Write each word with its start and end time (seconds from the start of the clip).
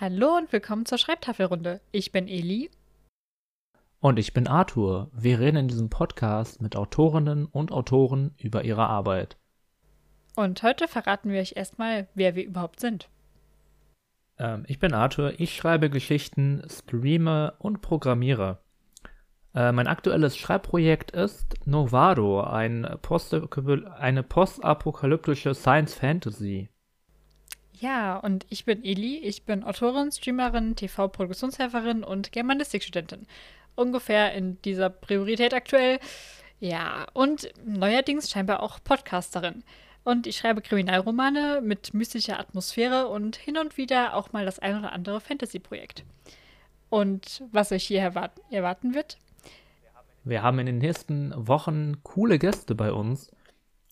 Hallo 0.00 0.36
und 0.36 0.52
willkommen 0.52 0.86
zur 0.86 0.96
Schreibtafelrunde. 0.96 1.80
Ich 1.90 2.12
bin 2.12 2.28
Eli. 2.28 2.70
Und 3.98 4.20
ich 4.20 4.32
bin 4.32 4.46
Arthur. 4.46 5.10
Wir 5.12 5.40
reden 5.40 5.56
in 5.56 5.66
diesem 5.66 5.90
Podcast 5.90 6.62
mit 6.62 6.76
Autorinnen 6.76 7.46
und 7.46 7.72
Autoren 7.72 8.32
über 8.38 8.62
ihre 8.62 8.86
Arbeit. 8.86 9.38
Und 10.36 10.62
heute 10.62 10.86
verraten 10.86 11.32
wir 11.32 11.40
euch 11.40 11.54
erstmal, 11.56 12.06
wer 12.14 12.36
wir 12.36 12.44
überhaupt 12.44 12.78
sind. 12.78 13.08
Ähm, 14.38 14.62
ich 14.68 14.78
bin 14.78 14.94
Arthur. 14.94 15.40
Ich 15.40 15.56
schreibe 15.56 15.90
Geschichten, 15.90 16.62
streame 16.70 17.54
und 17.58 17.80
programmiere. 17.80 18.60
Äh, 19.52 19.72
mein 19.72 19.88
aktuelles 19.88 20.36
Schreibprojekt 20.36 21.10
ist 21.10 21.66
Novado, 21.66 22.42
ein 22.42 22.86
Post 23.02 23.34
eine 23.34 24.22
postapokalyptische 24.22 25.56
Science 25.56 25.94
Fantasy. 25.94 26.68
Ja, 27.80 28.16
und 28.16 28.44
ich 28.48 28.64
bin 28.64 28.84
Eli. 28.84 29.18
Ich 29.18 29.44
bin 29.44 29.62
Autorin, 29.62 30.10
Streamerin, 30.10 30.74
TV-Produktionshelferin 30.74 32.02
und 32.02 32.32
Germanistikstudentin. 32.32 33.26
Ungefähr 33.76 34.34
in 34.34 34.60
dieser 34.62 34.90
Priorität 34.90 35.54
aktuell. 35.54 36.00
Ja, 36.58 37.06
und 37.12 37.48
neuerdings 37.64 38.30
scheinbar 38.30 38.62
auch 38.62 38.82
Podcasterin. 38.82 39.62
Und 40.02 40.26
ich 40.26 40.38
schreibe 40.38 40.62
Kriminalromane 40.62 41.60
mit 41.62 41.94
mystischer 41.94 42.40
Atmosphäre 42.40 43.08
und 43.08 43.36
hin 43.36 43.58
und 43.58 43.76
wieder 43.76 44.14
auch 44.14 44.32
mal 44.32 44.44
das 44.44 44.58
ein 44.58 44.76
oder 44.76 44.92
andere 44.92 45.20
Fantasy-Projekt. 45.20 46.04
Und 46.90 47.44
was 47.52 47.70
euch 47.70 47.84
hier 47.84 48.00
erwarten, 48.00 48.40
erwarten 48.50 48.94
wird? 48.94 49.18
Wir 50.24 50.42
haben 50.42 50.58
in 50.58 50.66
den 50.66 50.78
nächsten 50.78 51.32
Wochen 51.36 52.02
coole 52.02 52.38
Gäste 52.38 52.74
bei 52.74 52.92
uns, 52.92 53.30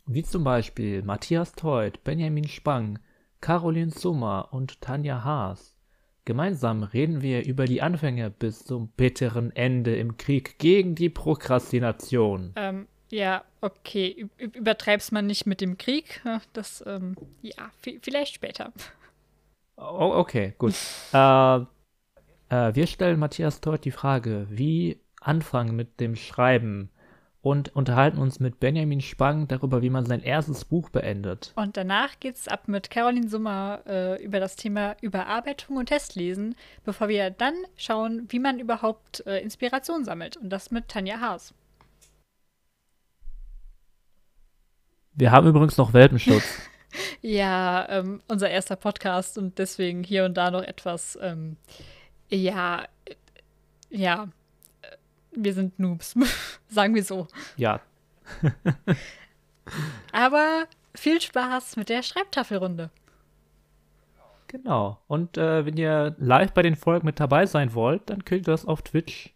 wie 0.07 0.24
zum 0.24 0.43
Beispiel 0.43 1.02
Matthias 1.02 1.52
Teut, 1.52 2.02
Benjamin 2.02 2.48
Spang, 2.48 2.98
Caroline 3.46 3.92
Summer 3.92 4.48
und 4.50 4.80
Tanja 4.80 5.23
Haas. 5.23 5.77
Gemeinsam 6.24 6.82
reden 6.82 7.23
wir 7.23 7.46
über 7.46 7.66
die 7.66 7.80
Anfänge 7.80 8.28
bis 8.28 8.64
zum 8.64 8.88
bitteren 8.88 9.54
Ende 9.54 9.95
im 9.95 10.16
Krieg 10.16 10.59
gegen 10.59 10.96
die 10.96 11.10
Prokrastination. 11.10 12.54
Ähm, 12.56 12.88
ja, 13.09 13.45
okay. 13.60 14.26
Übertreib's 14.37 15.12
mal 15.12 15.23
nicht 15.23 15.46
mit 15.46 15.60
dem 15.60 15.79
Krieg. 15.79 16.24
Das, 16.54 16.82
ähm, 16.88 17.15
ja, 17.40 17.71
vielleicht 18.02 18.34
später. 18.34 18.73
Oh, 19.76 20.10
okay, 20.16 20.56
gut. 20.59 20.74
äh, 21.12 21.56
äh, 21.59 22.74
wir 22.74 22.88
stellen 22.88 23.21
Matthias 23.21 23.60
dort 23.60 23.84
die 23.84 23.93
Frage, 23.93 24.49
wie 24.51 24.99
anfangen 25.21 25.76
mit 25.76 26.01
dem 26.01 26.16
Schreiben 26.16 26.90
und 27.47 27.77
unterhalten 27.77 28.19
uns 28.19 28.41
mit 28.41 28.59
Benjamin 28.59 29.01
Spang 29.01 29.47
darüber, 29.47 29.80
wie 29.80 29.89
man 29.89 30.05
sein 30.05 30.21
erstes 30.21 30.65
Buch 30.65 30.91
beendet. 30.91 31.52
Und 31.55 31.77
danach 31.77 32.19
geht's 32.19 32.49
ab 32.49 32.66
mit 32.66 32.91
Caroline 32.91 33.29
Summer 33.29 33.83
äh, 33.87 34.21
über 34.21 34.41
das 34.41 34.57
Thema 34.57 34.97
Überarbeitung 35.01 35.77
und 35.77 35.87
Testlesen, 35.87 36.57
bevor 36.85 37.07
wir 37.07 37.30
dann 37.30 37.55
schauen, 37.77 38.27
wie 38.30 38.41
man 38.41 38.59
überhaupt 38.59 39.24
äh, 39.29 39.39
Inspiration 39.39 40.05
sammelt. 40.05 40.37
Und 40.37 40.51
das 40.51 40.73
mit 40.73 40.89
Tanja 40.89 41.21
Haas. 41.21 41.55
Wir 45.13 45.30
haben 45.30 45.47
übrigens 45.47 45.77
noch 45.77 45.93
Welpenschutz. 45.93 46.43
ja, 47.23 47.87
ähm, 47.89 48.23
unser 48.27 48.51
erster 48.51 48.74
Podcast 48.74 49.39
und 49.39 49.61
deswegen 49.61 50.02
hier 50.02 50.24
und 50.24 50.35
da 50.35 50.51
noch 50.51 50.63
etwas, 50.63 51.17
ähm, 51.23 51.59
ja, 52.29 52.83
äh, 53.05 53.15
ja, 53.91 54.30
wir 55.30 55.55
sind 55.55 55.79
Noobs. 55.79 56.17
Sagen 56.68 56.95
wir 56.95 57.04
so. 57.04 57.26
Ja. 57.56 57.80
Aber 60.12 60.66
viel 60.95 61.20
Spaß 61.20 61.76
mit 61.76 61.88
der 61.88 62.02
Schreibtafelrunde. 62.02 62.90
Genau. 64.48 64.98
Und 65.09 65.38
äh, 65.38 65.66
wenn 65.66 65.76
ihr 65.76 66.14
live 66.19 66.53
bei 66.53 66.62
den 66.62 66.76
Folgen 66.76 67.06
mit 67.06 67.20
dabei 67.20 67.47
sein 67.47 67.75
wollt, 67.75 68.09
dann 68.10 68.25
könnt 68.25 68.47
ihr 68.47 68.53
das 68.53 68.64
auf 68.64 68.82
Twitch. 68.82 69.32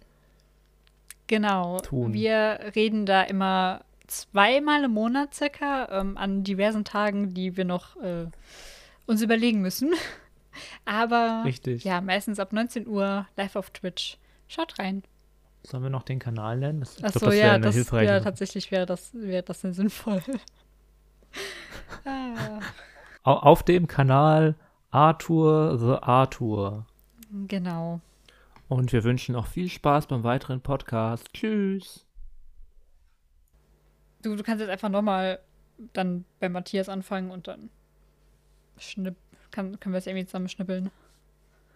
Genau. 1.26 1.78
Tun. 1.78 2.12
Wir 2.12 2.72
reden 2.74 3.06
da 3.06 3.22
immer 3.22 3.84
zweimal 4.06 4.84
im 4.84 4.92
Monat 4.92 5.34
circa 5.34 5.88
ähm, 5.90 6.16
an 6.16 6.42
diversen 6.42 6.84
Tagen, 6.84 7.34
die 7.34 7.56
wir 7.56 7.64
noch 7.64 7.96
äh, 7.96 8.26
uns 9.06 9.22
überlegen 9.22 9.60
müssen. 9.60 9.94
Aber 10.84 11.42
Richtig. 11.44 11.84
ja, 11.84 12.00
meistens 12.00 12.40
ab 12.40 12.52
19 12.52 12.86
Uhr 12.86 13.26
live 13.36 13.56
auf 13.56 13.70
Twitch. 13.70 14.18
Schaut 14.48 14.78
rein. 14.78 15.02
Sollen 15.62 15.82
wir 15.82 15.90
noch 15.90 16.02
den 16.02 16.18
Kanal 16.18 16.58
nennen? 16.58 16.80
Das, 16.80 17.02
Achso, 17.02 17.20
glaub, 17.20 17.30
das 17.30 17.38
ja, 17.38 17.58
das, 17.58 17.90
ja, 17.90 18.20
tatsächlich 18.20 18.70
wäre 18.70 18.86
das, 18.86 19.12
wär 19.14 19.42
das 19.42 19.60
sinnvoll. 19.60 20.22
ah. 22.04 22.60
Auf 23.22 23.62
dem 23.62 23.86
Kanal 23.86 24.56
Arthur 24.90 25.78
the 25.78 26.02
Arthur. 26.02 26.86
Genau. 27.46 28.00
Und 28.68 28.92
wir 28.92 29.04
wünschen 29.04 29.32
noch 29.32 29.46
viel 29.46 29.68
Spaß 29.68 30.06
beim 30.06 30.24
weiteren 30.24 30.60
Podcast. 30.60 31.28
Tschüss. 31.32 32.06
Du, 34.22 34.36
du 34.36 34.42
kannst 34.42 34.60
jetzt 34.60 34.70
einfach 34.70 34.88
nochmal 34.88 35.40
dann 35.92 36.24
bei 36.40 36.48
Matthias 36.48 36.88
anfangen 36.88 37.30
und 37.30 37.48
dann 37.48 37.70
schnipp, 38.78 39.16
kann, 39.50 39.78
können 39.80 39.92
wir 39.92 39.98
es 39.98 40.06
irgendwie 40.06 40.26
zusammen 40.26 40.48
schnippeln. 40.48 40.90